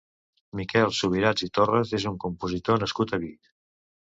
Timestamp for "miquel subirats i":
0.59-1.49